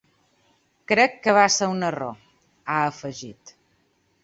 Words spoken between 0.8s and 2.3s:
Crec que va ser un error,